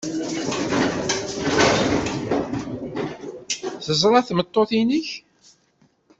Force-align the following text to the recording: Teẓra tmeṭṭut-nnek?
Teẓra 3.85 4.19
tmeṭṭut-nnek? 4.27 5.07